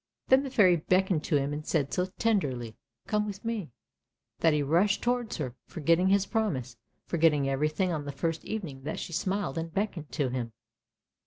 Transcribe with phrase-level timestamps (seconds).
[0.29, 3.69] "Then the Fairy beckoned to him and said so tenderly," Come with me,"
[4.39, 8.81] that he rushed towards her, forgetting his promise, forgetting everything on the very first evening
[8.81, 10.53] that she smiled and beckoned to him.